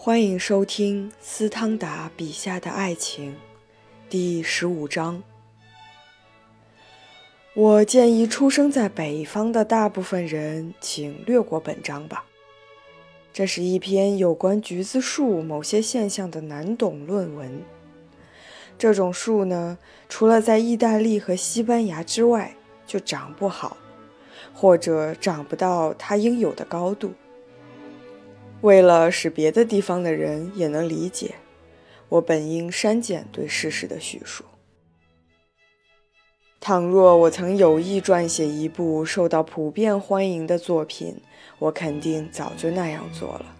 [0.00, 3.34] 欢迎收听斯汤达笔下的爱情，
[4.08, 5.20] 第十五章。
[7.52, 12.24] 我建议出生在北方的大部分人，请略过本章吧。
[13.32, 17.60] 这是一篇有关橘子树某些现象的难懂论文。
[18.78, 22.54] 这种树呢，除了在意大利和西班牙之外，
[22.86, 23.76] 就长不好，
[24.54, 27.12] 或者长不到它应有的高度。
[28.60, 31.36] 为了使别的地方的人也能理解，
[32.08, 34.44] 我本应删减对事实的叙述。
[36.60, 41.22] 倘若我曾有意撰写一部受到普遍欢迎的作品，
[41.60, 43.54] 我肯定早就那样做了。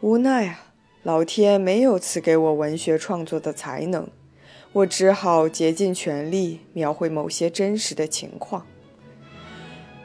[0.00, 4.08] 无奈啊，老天没有赐给我文学创作的才能，
[4.72, 8.66] 我只好竭尽全力描绘某些真实的情况。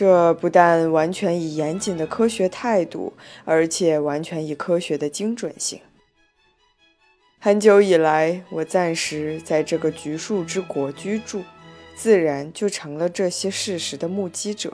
[0.00, 3.12] 这不但完全以严谨的科学态度，
[3.44, 5.78] 而且完全以科学的精准性。
[7.38, 11.42] 很久以来，我暂时在这个橘树之国居住，
[11.94, 14.72] 自然就成了这些事实的目击者。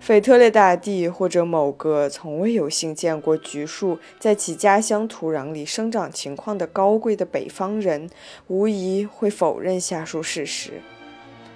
[0.00, 8.08] 腓特烈大帝或者某个从未有幸见过橘树在其家乡土壤里生长情况的高贵的北方人，
[8.46, 10.80] 无疑会否认下述事实。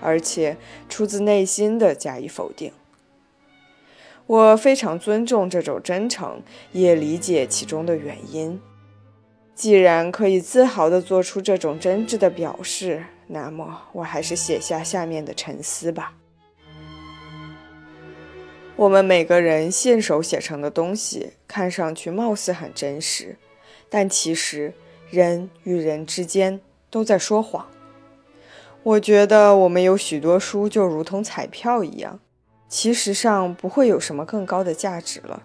[0.05, 0.57] 而且
[0.89, 2.73] 出自内心的加以否定。
[4.27, 8.61] 我非常尊重这种真诚，也理解其中的原因。
[9.55, 16.15] 既然可以自豪地做出这种真挚的表示，那么我还是写下下面的沉思吧。
[18.77, 23.37] 我们每个人信手写成的东西，看上去貌似很真实，
[23.89, 24.73] 但其实
[25.11, 27.69] 人与人之间都在说谎。
[28.85, 32.21] 我觉得我们有许多书就如同彩票一样，
[32.69, 35.43] 其实上不会有什么更高的价值了。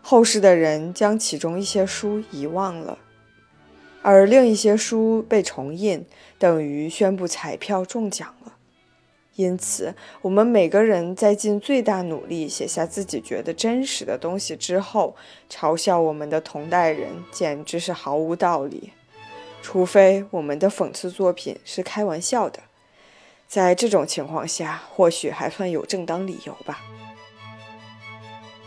[0.00, 2.96] 后世的人将其中一些书遗忘了，
[4.02, 6.06] 而另一些书被重印，
[6.38, 8.52] 等于宣布彩票中奖了。
[9.34, 15.16] 因此，我们每个人在尽最大努力写下自己觉得真实的东西之后，
[15.50, 18.92] 嘲笑我们的同代人，简直是毫无道理。
[19.62, 22.60] 除非我们的讽刺作品是开玩笑的，
[23.46, 26.80] 在这种情况下，或许还算有正当理由吧。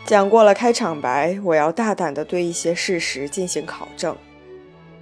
[0.06, 4.16] 讲过了开场白，我要大胆地对一些事实进行考证。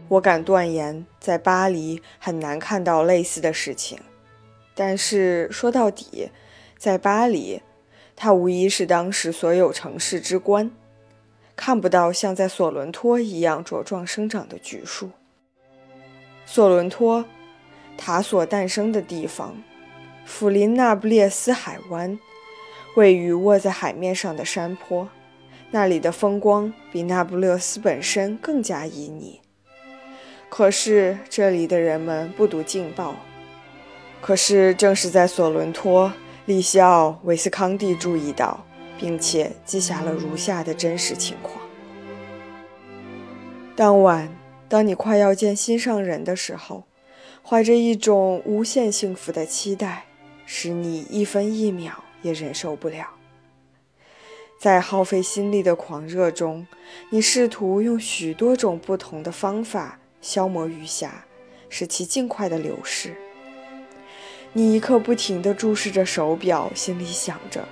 [0.08, 3.98] 我敢断言，在巴黎很难看到类似的事情。
[4.74, 6.30] 但是说到底，
[6.76, 7.62] 在巴黎，
[8.16, 10.70] 它无疑是当时所有城市之冠，
[11.54, 15.10] 看不到像在索伦托一样茁壮生长的橘树。
[16.46, 17.24] 索伦托，
[17.96, 19.56] 塔所诞生的地方，
[20.26, 22.18] 毗邻那不列斯海湾，
[22.96, 25.08] 位于卧在海面上的山坡，
[25.70, 29.38] 那里的风光比那不勒斯本身更加旖旎。
[30.48, 33.16] 可是这里的人们不读劲报。
[34.20, 36.12] 可是正是在索伦托，
[36.46, 38.64] 利西奥·维斯康蒂注意到，
[38.96, 41.58] 并且记下了如下的真实情况：
[43.74, 44.43] 当晚。
[44.68, 46.84] 当你快要见心上人的时候，
[47.42, 50.06] 怀着一种无限幸福的期待，
[50.46, 53.06] 使你一分一秒也忍受不了。
[54.58, 56.66] 在耗费心力的狂热中，
[57.10, 61.10] 你试图用许多种不同的方法消磨余暇，
[61.68, 63.14] 使其尽快的流逝。
[64.54, 67.68] 你一刻不停地注视着手表，心里想着：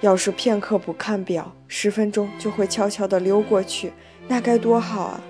[0.00, 3.92] 要是片刻不看表，十分钟就会悄悄地溜过去，
[4.28, 5.20] 那该多好啊！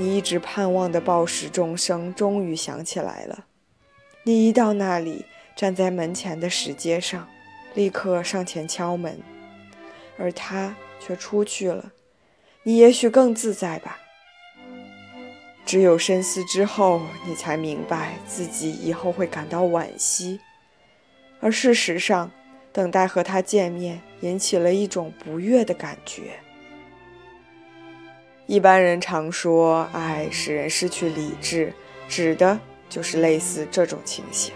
[0.00, 3.46] 你一直盼望的报时钟声终于响起来了。
[4.22, 5.24] 你一到那里，
[5.56, 7.28] 站在门前的石阶上，
[7.74, 9.20] 立刻上前敲门，
[10.16, 11.90] 而他却出去了。
[12.62, 13.98] 你也许更自在吧。
[15.66, 20.38] 只有深思之后，你才明白自己以后会感到惋惜。
[21.40, 22.30] 而事实上，
[22.72, 26.38] 等待和他见面引起了一种不悦的感觉。
[28.48, 31.70] 一般人常说，爱使人失去理智，
[32.08, 32.58] 指的
[32.88, 34.54] 就是类似这种情形。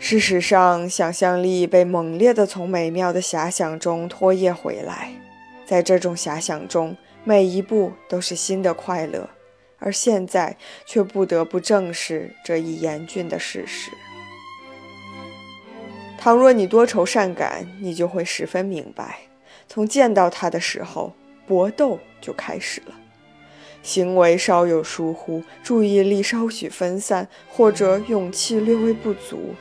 [0.00, 5.12] 事实上，想象力被猛烈地从美妙的遐想中拖曳回来，
[5.64, 9.30] 在这种遐想中，每一步都是新的快乐，
[9.78, 13.92] 而现在却不得不正视这一严峻的事实。
[16.18, 19.20] 倘若你多愁善感，你就会十分明白，
[19.68, 21.14] 从见到他的时候。
[21.48, 22.94] 搏斗就开始了，
[23.82, 29.54] 行为稍有疏忽，注意力稍许分散，或者勇气略微不足，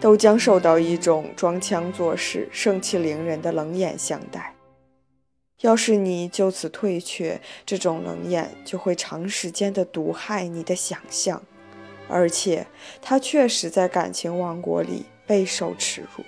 [0.00, 4.54] 都将受到一种装腔作势、盛气凌人的冷眼相待。
[5.60, 11.40] 要是你就此退却，这种冷眼就会长时间的毒害你的想象，
[12.08, 12.66] 而且
[13.00, 16.24] 它确实在感情王国里备受耻辱。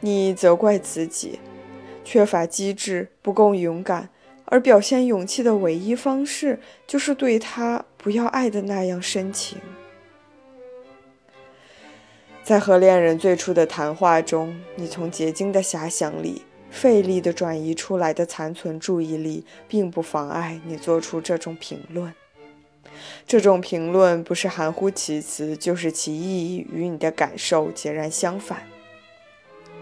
[0.00, 1.38] 你责怪自己
[2.04, 4.10] 缺乏机智，不够勇敢，
[4.44, 9.58] 而表现勇气的唯一方式就是对他不要爱的那样深情。
[12.42, 22.12] 在和恋人最初的谈话中，你从结晶的遐想里费力地转移出来的残存注意力，并不妨碍你做出这种评论。
[23.26, 28.62] 这种评论不是含糊其辞，就是其意义与你的感受截然相反。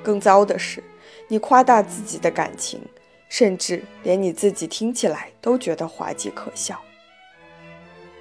[0.02, 0.82] 更糟的是，
[1.28, 2.80] 你夸大自己的感情，
[3.28, 6.80] 甚至连你自己听起来都觉得滑稽可笑。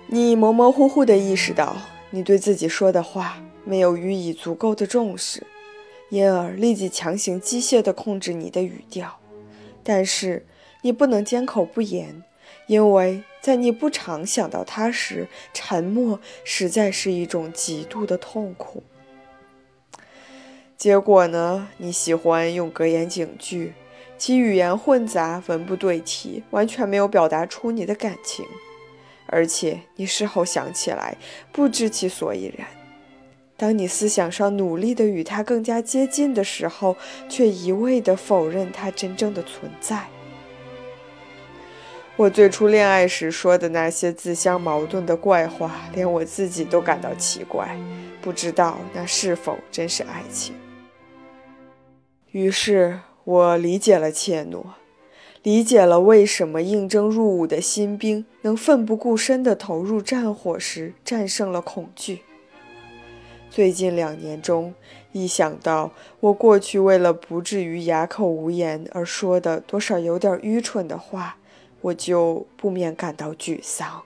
[0.07, 1.75] 你模模糊糊地意识到，
[2.09, 5.45] 你对自己说的话没有予以足够的重视，
[6.09, 9.19] 因而立即强行机械地控制你的语调。
[9.83, 10.45] 但是
[10.81, 12.23] 你不能缄口不言，
[12.67, 18.83] 因为在你不常想到他时，沉默实在是一种极度的痛苦。
[20.81, 21.67] 结果呢？
[21.77, 23.73] 你喜欢用格言警句，
[24.17, 28.43] 其语言混杂，文不对题，完全没有表达出你的感情。
[29.27, 31.15] 而且你事后想起来，
[31.51, 32.67] 不知其所以然。
[33.55, 36.97] 当你思想上努力的与他更加接近的时候，
[37.29, 40.07] 却一味的否认他真正的存在。
[42.15, 47.77] 我最初恋爱时说的那些自相矛盾的怪话，连我自己都感到奇怪，
[48.19, 50.55] 不知道那是否真是爱情。
[52.31, 54.63] 于是我理解了怯懦，
[55.43, 62.21] 理解了为什么应征入伍的新兵能奋不顾身地投入战火时战胜了恐惧。
[63.49, 64.73] 最近两年中，
[65.11, 65.91] 一想到
[66.21, 71.35] 我过去为了不至于哑口无言而说的多少有点愚蠢的话，
[71.81, 74.03] 我就不免感到沮丧。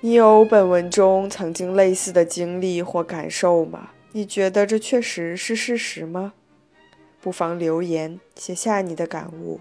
[0.00, 3.90] 你有本文中曾经类似的经历或感受吗？
[4.16, 6.34] 你觉得这确实是事实吗？
[7.20, 9.58] 不妨留言写下你的感悟。